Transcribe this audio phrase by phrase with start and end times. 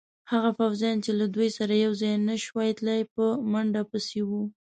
[0.31, 4.43] هغه پوځیان چې له دوی سره یوځای نه شوای تلای، په منډه پسې وو.